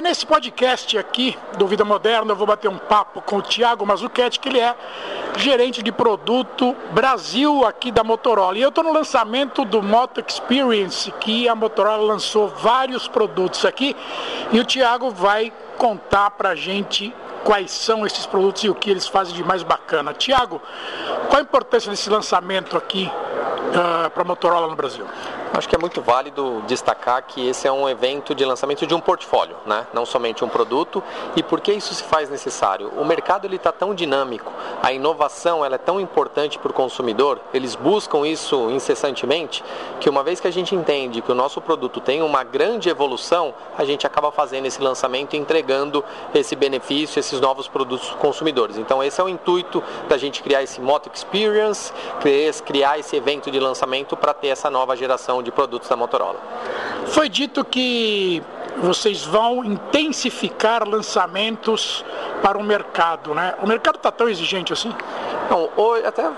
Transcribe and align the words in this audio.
nesse 0.00 0.24
podcast 0.24 0.96
aqui 0.96 1.36
do 1.58 1.66
Vida 1.66 1.84
Moderna 1.84 2.32
eu 2.32 2.36
vou 2.36 2.46
bater 2.46 2.68
um 2.68 2.78
papo 2.78 3.20
com 3.20 3.36
o 3.36 3.42
Tiago 3.42 3.84
Mazuchetti, 3.84 4.40
que 4.40 4.48
ele 4.48 4.58
é 4.58 4.74
gerente 5.36 5.82
de 5.82 5.92
produto 5.92 6.74
Brasil 6.92 7.66
aqui 7.66 7.90
da 7.90 8.02
Motorola. 8.02 8.56
E 8.56 8.62
eu 8.62 8.70
estou 8.70 8.82
no 8.82 8.92
lançamento 8.92 9.64
do 9.64 9.82
Moto 9.82 10.24
Experience, 10.26 11.10
que 11.12 11.48
a 11.48 11.54
Motorola 11.54 12.02
lançou 12.02 12.48
vários 12.48 13.06
produtos 13.08 13.64
aqui, 13.64 13.94
e 14.52 14.58
o 14.58 14.64
Tiago 14.64 15.10
vai 15.10 15.52
contar 15.76 16.30
para 16.30 16.50
a 16.50 16.54
gente 16.54 17.14
quais 17.44 17.70
são 17.70 18.06
esses 18.06 18.26
produtos 18.26 18.64
e 18.64 18.70
o 18.70 18.74
que 18.74 18.90
eles 18.90 19.06
fazem 19.06 19.34
de 19.34 19.44
mais 19.44 19.62
bacana. 19.62 20.14
Tiago, 20.14 20.60
qual 21.28 21.40
a 21.40 21.42
importância 21.42 21.90
desse 21.90 22.08
lançamento 22.08 22.76
aqui 22.76 23.04
uh, 23.04 24.06
ah, 24.06 24.10
para 24.10 24.22
a 24.22 24.26
Motorola 24.26 24.68
no 24.68 24.76
Brasil? 24.76 25.06
Acho 25.52 25.68
que 25.68 25.74
é 25.74 25.78
muito 25.78 26.00
válido 26.00 26.62
destacar 26.68 27.24
que 27.24 27.48
esse 27.48 27.66
é 27.66 27.72
um 27.72 27.88
evento 27.88 28.36
de 28.36 28.44
lançamento 28.44 28.86
de 28.86 28.94
um 28.94 29.00
portfólio, 29.00 29.56
né? 29.66 29.84
não 29.92 30.06
somente 30.06 30.44
um 30.44 30.48
produto. 30.48 31.02
E 31.34 31.42
por 31.42 31.60
que 31.60 31.72
isso 31.72 31.92
se 31.92 32.04
faz 32.04 32.30
necessário? 32.30 32.92
O 32.96 33.04
mercado 33.04 33.46
ele 33.46 33.56
está 33.56 33.72
tão 33.72 33.92
dinâmico, 33.92 34.52
a 34.80 34.92
inovação 34.92 35.64
ela 35.64 35.74
é 35.74 35.78
tão 35.78 36.00
importante 36.00 36.56
para 36.56 36.70
o 36.70 36.72
consumidor, 36.72 37.40
eles 37.52 37.74
buscam 37.74 38.24
isso 38.28 38.70
incessantemente, 38.70 39.64
que 39.98 40.08
uma 40.08 40.22
vez 40.22 40.38
que 40.38 40.46
a 40.46 40.52
gente 40.52 40.72
entende 40.72 41.20
que 41.20 41.32
o 41.32 41.34
nosso 41.34 41.60
produto 41.60 42.00
tem 42.00 42.22
uma 42.22 42.44
grande 42.44 42.88
evolução, 42.88 43.52
a 43.76 43.84
gente 43.84 44.06
acaba 44.06 44.30
fazendo 44.30 44.66
esse 44.66 44.80
lançamento 44.80 45.34
e 45.34 45.36
entregando 45.36 46.04
esse 46.32 46.54
benefício, 46.54 47.18
esses 47.18 47.40
novos 47.40 47.66
produtos 47.66 48.10
consumidores. 48.20 48.78
Então 48.78 49.02
esse 49.02 49.20
é 49.20 49.24
o 49.24 49.28
intuito 49.28 49.82
da 50.08 50.16
gente 50.16 50.44
criar 50.44 50.62
esse 50.62 50.80
Moto 50.80 51.10
Experience, 51.12 51.92
criar 52.64 53.00
esse 53.00 53.16
evento 53.16 53.50
de 53.50 53.58
lançamento 53.58 54.16
para 54.16 54.32
ter 54.32 54.48
essa 54.48 54.70
nova 54.70 54.94
geração 54.94 55.39
de 55.42 55.50
produtos 55.50 55.88
da 55.88 55.96
Motorola. 55.96 56.40
Foi 57.06 57.28
dito 57.28 57.64
que 57.64 58.42
vocês 58.78 59.24
vão 59.24 59.64
intensificar 59.64 60.88
lançamentos 60.88 62.04
para 62.42 62.56
o 62.56 62.62
mercado, 62.62 63.34
né? 63.34 63.54
O 63.62 63.66
mercado 63.66 63.96
está 63.96 64.10
tão 64.10 64.28
exigente 64.28 64.72
assim? 64.72 64.94
Não, 65.50 65.68
até 66.06 66.30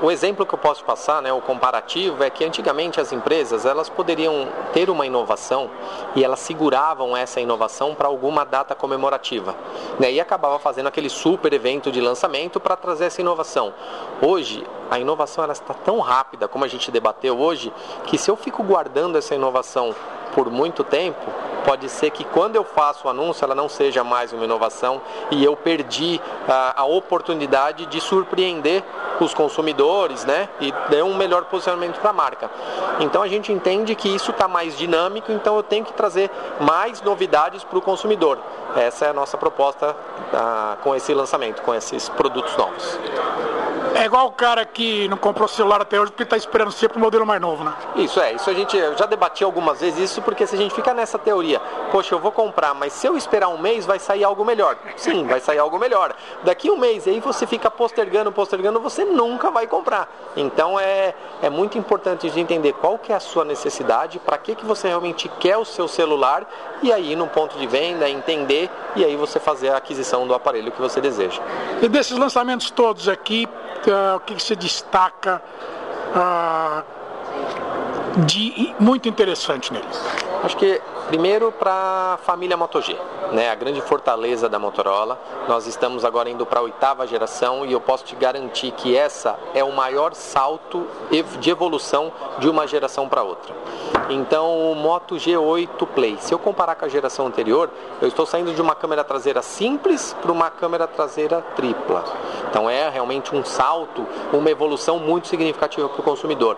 o 0.00 0.10
exemplo 0.10 0.46
que 0.46 0.54
eu 0.54 0.58
posso 0.58 0.82
passar, 0.82 1.20
né, 1.20 1.32
o 1.32 1.40
comparativo, 1.40 2.24
é 2.24 2.30
que 2.30 2.44
antigamente 2.44 3.00
as 3.00 3.12
empresas 3.12 3.66
elas 3.66 3.88
poderiam 3.88 4.48
ter 4.72 4.88
uma 4.88 5.06
inovação 5.06 5.70
e 6.16 6.24
elas 6.24 6.40
seguravam 6.40 7.16
essa 7.16 7.40
inovação 7.40 7.94
para 7.94 8.08
alguma 8.08 8.44
data 8.44 8.74
comemorativa. 8.74 9.54
Né, 9.98 10.12
e 10.12 10.20
acabava 10.20 10.58
fazendo 10.58 10.86
aquele 10.86 11.10
super 11.10 11.52
evento 11.52 11.92
de 11.92 12.00
lançamento 12.00 12.58
para 12.58 12.76
trazer 12.76 13.06
essa 13.06 13.20
inovação. 13.20 13.74
Hoje, 14.22 14.64
a 14.90 14.98
inovação 14.98 15.44
ela 15.44 15.52
está 15.52 15.74
tão 15.74 16.00
rápida, 16.00 16.48
como 16.48 16.64
a 16.64 16.68
gente 16.68 16.90
debateu 16.90 17.38
hoje, 17.38 17.72
que 18.04 18.18
se 18.18 18.30
eu 18.30 18.36
fico 18.36 18.62
guardando 18.62 19.16
essa 19.16 19.34
inovação 19.34 19.94
por 20.34 20.50
muito 20.50 20.84
tempo, 20.84 21.30
pode 21.64 21.88
ser 21.88 22.10
que 22.10 22.24
quando 22.24 22.56
eu 22.56 22.64
faço 22.64 23.06
o 23.06 23.10
anúncio 23.10 23.44
ela 23.44 23.54
não 23.54 23.68
seja 23.68 24.02
mais 24.04 24.32
uma 24.32 24.44
inovação 24.44 25.02
e 25.30 25.44
eu 25.44 25.56
perdi 25.56 26.20
a, 26.48 26.82
a 26.82 26.84
oportunidade 26.84 27.86
de 27.86 28.00
surpreender 28.00 28.82
os 29.20 29.34
consumidores, 29.34 30.24
né? 30.24 30.48
E 30.60 30.72
dar 30.72 31.04
um 31.04 31.14
melhor 31.14 31.44
posicionamento 31.46 31.98
para 32.00 32.10
a 32.10 32.12
marca. 32.12 32.50
Então 33.00 33.22
a 33.22 33.28
gente 33.28 33.52
entende 33.52 33.94
que 33.94 34.08
isso 34.08 34.30
está 34.30 34.46
mais 34.46 34.78
dinâmico, 34.78 35.32
então 35.32 35.56
eu 35.56 35.62
tenho 35.62 35.84
que 35.84 35.92
trazer 35.92 36.30
mais 36.60 37.02
novidades 37.02 37.64
para 37.64 37.78
o 37.78 37.82
consumidor. 37.82 38.38
Essa 38.76 39.06
é 39.06 39.10
a 39.10 39.12
nossa 39.12 39.36
proposta 39.36 39.96
ah, 40.32 40.76
com 40.82 40.94
esse 40.94 41.12
lançamento, 41.12 41.62
com 41.62 41.74
esses 41.74 42.08
produtos 42.08 42.56
novos. 42.56 42.98
É 43.94 44.04
igual 44.04 44.26
o 44.26 44.32
cara 44.32 44.64
que 44.64 45.08
não 45.08 45.16
comprou 45.16 45.48
celular 45.48 45.80
até 45.82 46.00
hoje 46.00 46.10
porque 46.12 46.22
está 46.22 46.36
esperando 46.36 46.72
sempre 46.72 46.98
o 46.98 47.00
modelo 47.00 47.26
mais 47.26 47.40
novo, 47.40 47.64
né? 47.64 47.74
Isso 47.96 48.20
é, 48.20 48.32
isso 48.32 48.48
a 48.48 48.54
gente 48.54 48.76
já 48.96 49.06
debatiu 49.06 49.46
algumas 49.46 49.80
vezes 49.80 50.10
isso 50.10 50.22
porque 50.22 50.46
se 50.46 50.54
a 50.54 50.58
gente 50.58 50.74
fica 50.74 50.94
nessa 50.94 51.18
teoria, 51.18 51.60
poxa, 51.90 52.14
eu 52.14 52.18
vou 52.18 52.32
comprar, 52.32 52.74
mas 52.74 52.92
se 52.92 53.06
eu 53.06 53.16
esperar 53.16 53.48
um 53.48 53.58
mês 53.58 53.86
vai 53.86 53.98
sair 53.98 54.24
algo 54.24 54.44
melhor. 54.44 54.76
Sim, 54.96 55.26
vai 55.26 55.40
sair 55.40 55.58
algo 55.58 55.78
melhor. 55.78 56.14
Daqui 56.44 56.70
um 56.70 56.76
mês 56.76 57.06
aí 57.06 57.20
você 57.20 57.46
fica 57.46 57.70
postergando, 57.70 58.30
postergando, 58.32 58.80
você 58.80 59.04
nunca 59.04 59.50
vai 59.50 59.66
comprar. 59.66 60.08
Então 60.36 60.78
é, 60.78 61.14
é 61.42 61.50
muito 61.50 61.78
importante 61.78 62.30
de 62.30 62.40
entender 62.40 62.74
qual 62.74 62.98
que 62.98 63.12
é 63.12 63.16
a 63.16 63.20
sua 63.20 63.44
necessidade, 63.44 64.18
para 64.18 64.38
que, 64.38 64.54
que 64.54 64.64
você 64.64 64.88
realmente 64.88 65.28
quer 65.40 65.56
o 65.56 65.64
seu 65.64 65.88
celular 65.88 66.48
e 66.82 66.92
aí 66.92 67.16
no 67.16 67.26
ponto 67.26 67.58
de 67.58 67.66
venda 67.66 68.08
entender 68.08 68.70
e 68.94 69.04
aí 69.04 69.16
você 69.16 69.38
fazer 69.38 69.70
a 69.70 69.76
aquisição 69.76 70.26
do 70.26 70.34
aparelho 70.34 70.72
que 70.72 70.80
você 70.80 71.00
deseja. 71.00 71.40
E 71.82 71.88
desses 71.88 72.16
lançamentos 72.16 72.70
todos 72.70 73.08
aqui, 73.08 73.48
uh, 73.90 74.16
o 74.16 74.20
que 74.20 74.40
se 74.42 74.54
destaca 74.54 75.42
uh, 76.14 76.82
de 78.24 78.74
muito 78.78 79.08
interessante 79.08 79.72
neles? 79.72 80.00
Acho 80.44 80.56
que 80.56 80.80
primeiro 81.08 81.50
para 81.50 82.14
a 82.14 82.18
família 82.18 82.56
Moto 82.56 82.80
G, 82.80 82.96
né, 83.32 83.50
a 83.50 83.54
grande 83.54 83.80
fortaleza 83.80 84.48
da 84.48 84.58
Motorola. 84.58 85.18
Nós 85.48 85.66
estamos 85.66 86.04
agora 86.04 86.28
indo 86.28 86.44
para 86.44 86.60
a 86.60 86.62
oitava 86.62 87.06
geração 87.06 87.64
e 87.64 87.72
eu 87.72 87.80
posso 87.80 88.04
te 88.04 88.14
garantir 88.14 88.70
que 88.72 88.96
essa 88.96 89.38
é 89.54 89.64
o 89.64 89.72
maior 89.72 90.14
salto 90.14 90.86
de 91.40 91.50
evolução 91.50 92.12
de 92.38 92.48
uma 92.48 92.66
geração 92.66 93.08
para 93.08 93.22
outra. 93.22 93.54
Então, 94.10 94.70
o 94.70 94.74
Moto 94.74 95.16
G8 95.16 95.86
Play, 95.94 96.16
se 96.20 96.32
eu 96.32 96.38
comparar 96.38 96.74
com 96.74 96.84
a 96.84 96.88
geração 96.88 97.26
anterior, 97.26 97.70
eu 98.00 98.08
estou 98.08 98.24
saindo 98.24 98.54
de 98.54 98.60
uma 98.60 98.74
câmera 98.74 99.02
traseira 99.02 99.42
simples 99.42 100.14
para 100.20 100.32
uma 100.32 100.50
câmera 100.50 100.86
traseira 100.86 101.42
tripla. 101.56 102.04
Então, 102.48 102.68
é 102.68 102.88
realmente 102.88 103.34
um 103.34 103.44
salto, 103.44 104.06
uma 104.32 104.50
evolução 104.50 104.98
muito 104.98 105.28
significativa 105.28 105.88
para 105.88 106.00
o 106.00 106.04
consumidor. 106.04 106.56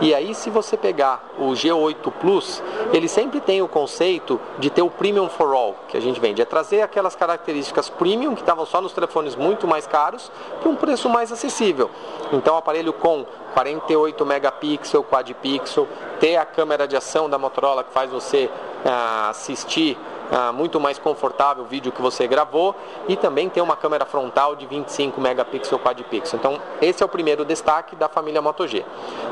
E 0.00 0.14
aí, 0.14 0.34
se 0.34 0.50
você 0.50 0.76
pegar 0.76 1.24
o 1.38 1.52
G8 1.52 2.12
Plus, 2.20 2.62
ele 2.92 3.08
sempre 3.08 3.40
tem 3.40 3.62
o 3.62 3.68
conceito 3.68 4.40
de 4.58 4.68
ter 4.68 4.82
o 4.82 4.90
Premium 4.90 5.28
for 5.28 5.54
All, 5.54 5.76
que 5.88 5.96
a 5.96 6.00
gente 6.00 6.20
vende, 6.20 6.42
é 6.42 6.44
trazer 6.44 6.82
aquelas 6.82 7.16
características 7.16 7.88
premium 7.88 8.34
que 8.34 8.42
estavam 8.42 8.66
só 8.66 8.80
nos 8.80 8.92
telefones 8.92 9.34
muito 9.34 9.66
mais 9.66 9.86
caros 9.86 10.30
para 10.60 10.68
um 10.68 10.76
preço 10.76 11.08
mais 11.08 11.32
acessível. 11.32 11.90
Então, 12.32 12.56
aparelho 12.56 12.92
com 12.92 13.24
48 13.54 14.24
megapixel, 14.26 15.02
quad 15.02 15.32
pixel, 15.34 15.88
ter 16.20 16.36
a 16.36 16.44
câmera 16.44 16.86
de 16.86 16.96
ação 16.96 17.28
da 17.28 17.38
Motorola 17.38 17.84
que 17.84 17.92
faz 17.92 18.10
você 18.10 18.50
ah, 18.84 19.28
assistir 19.30 19.98
ah, 20.32 20.50
muito 20.50 20.80
mais 20.80 20.98
confortável 20.98 21.62
o 21.62 21.66
vídeo 21.66 21.92
que 21.92 22.00
você 22.00 22.26
gravou 22.26 22.74
e 23.06 23.16
também 23.16 23.48
ter 23.48 23.60
uma 23.60 23.76
câmera 23.76 24.06
frontal 24.06 24.56
de 24.56 24.66
25 24.66 25.20
megapixel 25.20 25.78
quad 25.78 26.02
pixel. 26.04 26.38
Então 26.38 26.58
esse 26.80 27.02
é 27.02 27.06
o 27.06 27.08
primeiro 27.08 27.44
destaque 27.44 27.94
da 27.94 28.08
família 28.08 28.40
Moto 28.40 28.66
G. 28.66 28.84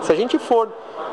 Se 0.03 0.13
a 0.13 0.15
gente 0.15 0.39
for 0.39 0.69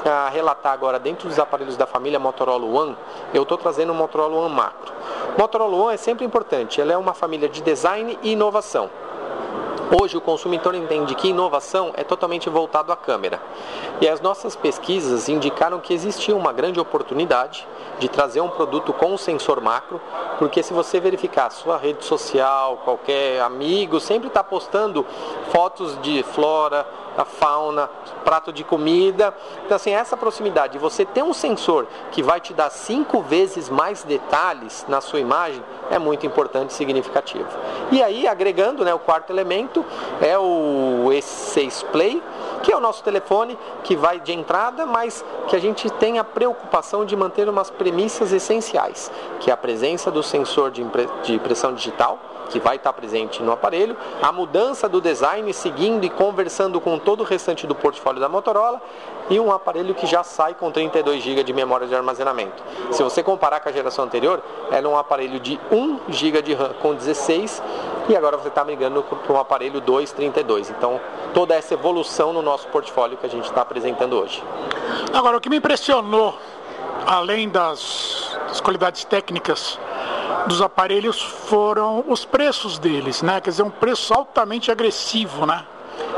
ah, 0.06 0.30
relatar 0.32 0.74
agora 0.74 1.00
dentro 1.00 1.30
dos 1.30 1.40
aparelhos 1.40 1.78
da 1.78 1.86
família 1.86 2.20
Motorola 2.20 2.66
One, 2.66 2.98
eu 3.34 3.44
estou 3.44 3.58
trazendo 3.58 3.94
o 3.94 3.96
Motorola 3.96 4.36
One 4.46 4.54
Macro. 4.54 4.94
Motorola 5.38 5.76
One 5.76 5.94
é 5.94 5.98
sempre 5.98 6.26
importante, 6.26 6.82
ela 6.82 6.92
é 6.92 6.98
uma 6.98 7.14
família 7.14 7.48
de 7.48 7.62
design 7.62 8.20
e 8.22 8.34
inovação. 8.34 8.90
Hoje 9.90 10.18
o 10.18 10.22
consumidor 10.22 10.76
entende 10.76 11.16
que 11.16 11.30
inovação 11.30 11.94
é 11.96 12.04
totalmente 12.04 12.50
voltado 12.50 12.92
à 12.92 12.96
câmera. 12.96 13.42
E 14.02 14.08
as 14.08 14.20
nossas 14.20 14.54
pesquisas 14.54 15.30
indicaram 15.30 15.80
que 15.80 15.94
existia 15.94 16.36
uma 16.36 16.52
grande 16.52 16.78
oportunidade 16.78 17.66
de 17.98 18.10
trazer 18.10 18.42
um 18.42 18.50
produto 18.50 18.92
com 18.92 19.18
sensor 19.18 19.62
macro, 19.62 20.02
porque 20.38 20.62
se 20.62 20.74
você 20.74 21.00
verificar 21.00 21.50
sua 21.52 21.78
rede 21.78 22.04
social, 22.04 22.82
qualquer 22.84 23.42
amigo, 23.42 23.98
sempre 24.02 24.28
está 24.28 24.44
postando 24.44 25.06
fotos 25.52 25.98
de 26.02 26.22
flora, 26.22 26.86
a 27.18 27.26
fauna, 27.26 27.90
prato 28.24 28.54
de 28.54 28.64
comida. 28.64 29.34
Então, 29.66 29.76
assim, 29.76 29.92
essa 29.92 30.16
proximidade, 30.16 30.78
você 30.78 31.04
ter 31.04 31.24
um 31.24 31.34
sensor 31.34 31.88
que 32.12 32.22
vai 32.22 32.40
te 32.40 32.54
dar 32.54 32.70
cinco 32.70 33.22
vezes 33.22 33.70
mais 33.70 34.04
detalhes 34.04 34.86
na 34.88 35.02
sua 35.02 35.20
imagem, 35.20 35.64
é 35.90 35.98
muito 35.98 36.26
importante 36.26 36.72
e 36.72 36.74
significativo. 36.74 37.48
E 37.92 38.04
aí, 38.04 38.28
agregando 38.28 38.86
né, 38.86 38.94
o 38.94 39.00
quarto 39.00 39.32
elemento, 39.32 39.84
é 40.22 40.38
o 40.38 41.06
E6 41.10 41.86
Play, 41.86 42.22
que 42.62 42.72
é 42.72 42.78
o 42.78 42.80
nosso 42.80 43.04
telefone 43.04 43.58
que 43.84 43.96
vai 43.96 44.20
de 44.20 44.34
entrada, 44.34 44.86
mas 44.86 45.24
que 45.48 45.56
a 45.56 45.60
gente 45.60 45.90
tem 45.90 46.20
a 46.20 46.24
preocupação 46.24 47.06
de 47.06 47.16
manter 47.16 47.48
umas 47.50 47.70
premissas 47.70 48.32
essenciais, 48.32 49.12
que 49.40 49.50
é 49.50 49.54
a 49.54 49.58
presença 49.58 50.12
do 50.12 50.22
sensor 50.22 50.72
de, 50.72 50.82
impressão 51.34 51.74
digital, 51.74 52.20
que 52.48 52.60
vai 52.60 52.78
estar 52.78 52.94
presente 52.94 53.42
no 53.44 53.52
aparelho, 53.52 53.96
a 54.22 54.32
mudança 54.32 54.88
do 54.88 55.02
design 55.02 55.52
seguindo 55.54 56.06
e 56.06 56.10
conversando 56.10 56.80
com 56.80 56.98
todo 56.98 57.22
o 57.22 57.24
restante 57.24 57.68
do 57.68 57.76
portfólio 57.76 58.20
da 58.20 58.30
Motorola 58.30 58.82
e 59.30 59.40
um 59.40 59.52
aparelho 59.52 59.94
que 59.94 60.06
já 60.06 60.24
sai 60.24 60.54
com 60.54 60.72
32 60.72 61.22
GB 61.22 61.44
de 61.44 61.54
memória 61.54 61.88
de 61.88 61.96
armazenamento. 61.96 62.64
Se 62.92 63.04
você 63.04 63.22
comparar 63.22 63.60
com 63.60 63.70
a 63.70 63.72
geração 63.72 64.06
anterior, 64.06 64.42
era 64.72 64.88
um 64.88 64.98
aparelho 64.98 65.40
de 65.40 65.60
1 65.72 66.00
GB 66.10 66.42
de 66.42 66.54
RAM 66.54 66.74
com 66.82 66.94
16 66.94 67.62
e 68.10 68.16
agora 68.16 68.38
você 68.38 68.48
está 68.48 68.64
migrando 68.64 69.04
para 69.04 69.34
um 69.34 69.40
aparelho 69.40 69.82
232. 69.82 70.70
Então, 70.70 71.00
toda 71.34 71.54
essa 71.56 71.74
evolução 71.74 72.32
no 72.32 72.42
nosso 72.42 72.68
portfólio 72.70 73.18
que 73.18 73.26
a 73.26 73.30
gente 73.30 73.46
está 73.46 73.62
apresentando 73.62 74.18
hoje. 74.18 74.42
Agora, 75.14 75.38
o 75.38 75.42
que 75.42 75.50
me 75.50 75.58
impressionou, 75.58 76.38
além 77.06 77.50
das, 77.50 78.38
das 78.48 78.62
qualidades 78.62 79.04
técnicas 79.04 79.78
dos 80.48 80.62
aparelhos 80.62 81.22
foram 81.22 82.04
os 82.08 82.26
preços 82.26 82.80
deles, 82.80 83.22
né? 83.22 83.42
Quer 83.42 83.52
dizer, 83.52 83.64
um 83.64 83.70
preço 83.70 84.14
altamente 84.14 84.72
agressivo, 84.72 85.46
né? 85.46 85.66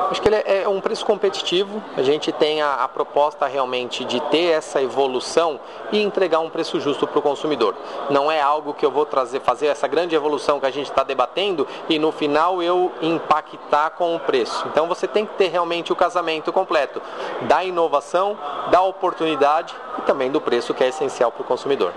Acho 0.09 0.21
que 0.21 0.27
ele 0.27 0.35
é, 0.35 0.63
é 0.63 0.67
um 0.67 0.81
preço 0.81 1.05
competitivo. 1.05 1.81
A 1.95 2.01
gente 2.01 2.31
tem 2.31 2.61
a, 2.61 2.75
a 2.75 2.87
proposta 2.87 3.45
realmente 3.45 4.03
de 4.03 4.19
ter 4.21 4.51
essa 4.51 4.81
evolução 4.81 5.59
e 5.91 6.01
entregar 6.01 6.39
um 6.39 6.49
preço 6.49 6.79
justo 6.79 7.05
para 7.07 7.19
o 7.19 7.21
consumidor. 7.21 7.75
Não 8.09 8.31
é 8.31 8.41
algo 8.41 8.73
que 8.73 8.85
eu 8.85 8.91
vou 8.91 9.05
trazer, 9.05 9.39
fazer 9.39 9.67
essa 9.67 9.87
grande 9.87 10.15
evolução 10.15 10.59
que 10.59 10.65
a 10.65 10.71
gente 10.71 10.89
está 10.89 11.03
debatendo 11.03 11.67
e 11.87 11.99
no 11.99 12.11
final 12.11 12.61
eu 12.61 12.91
impactar 13.01 13.91
com 13.91 14.15
o 14.15 14.19
preço. 14.19 14.65
Então 14.71 14.87
você 14.87 15.07
tem 15.07 15.25
que 15.25 15.35
ter 15.35 15.47
realmente 15.47 15.93
o 15.93 15.95
casamento 15.95 16.51
completo 16.51 17.01
da 17.41 17.63
inovação, 17.63 18.37
da 18.71 18.81
oportunidade 18.81 19.75
e 19.97 20.01
também 20.01 20.31
do 20.31 20.41
preço 20.41 20.73
que 20.73 20.83
é 20.83 20.87
essencial 20.87 21.31
para 21.31 21.43
o 21.43 21.45
consumidor. 21.45 21.93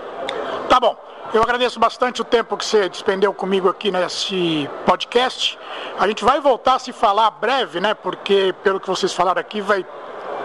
Tá 0.69 0.79
bom. 0.79 0.97
Eu 1.33 1.41
agradeço 1.41 1.79
bastante 1.79 2.21
o 2.21 2.23
tempo 2.23 2.55
que 2.55 2.63
você 2.63 2.87
despendeu 2.87 3.33
comigo 3.33 3.67
aqui 3.67 3.91
nesse 3.91 4.69
podcast. 4.85 5.57
A 5.97 6.07
gente 6.07 6.23
vai 6.23 6.39
voltar 6.39 6.75
a 6.75 6.79
se 6.79 6.91
falar 6.93 7.31
breve, 7.31 7.79
né? 7.79 7.93
Porque 7.93 8.53
pelo 8.63 8.79
que 8.79 8.87
vocês 8.87 9.13
falaram 9.13 9.39
aqui, 9.39 9.59
vai 9.59 9.83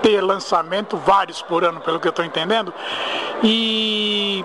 ter 0.02 0.20
lançamento 0.22 0.96
vários 0.96 1.42
por 1.42 1.64
ano, 1.64 1.80
pelo 1.80 2.00
que 2.00 2.08
eu 2.08 2.10
estou 2.10 2.24
entendendo. 2.24 2.72
E 3.42 4.44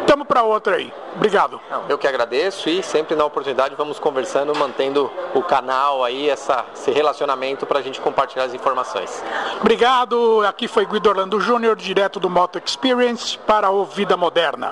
estamos 0.00 0.26
para 0.26 0.42
outra 0.42 0.76
aí. 0.76 0.92
Obrigado. 1.14 1.60
Eu 1.88 1.98
que 1.98 2.06
agradeço 2.06 2.68
e 2.70 2.82
sempre 2.82 3.14
na 3.14 3.24
oportunidade 3.24 3.74
vamos 3.74 3.98
conversando, 3.98 4.56
mantendo 4.56 5.10
o 5.34 5.42
canal 5.42 6.02
aí, 6.02 6.30
essa, 6.30 6.64
esse 6.74 6.90
relacionamento 6.90 7.66
para 7.66 7.80
a 7.80 7.82
gente 7.82 8.00
compartilhar 8.00 8.44
as 8.44 8.54
informações. 8.54 9.22
Obrigado. 9.60 10.42
Aqui 10.46 10.66
foi 10.66 10.86
Guido 10.86 11.10
Orlando 11.10 11.40
Júnior, 11.40 11.76
direto 11.76 12.18
do 12.18 12.30
Moto 12.30 12.58
Experience 12.64 13.36
para 13.36 13.70
o 13.70 13.84
Vida 13.84 14.16
Moderna. 14.16 14.66